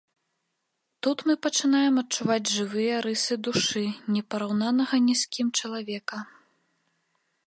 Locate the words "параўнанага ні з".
4.31-5.29